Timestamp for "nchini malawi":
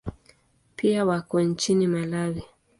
1.41-2.43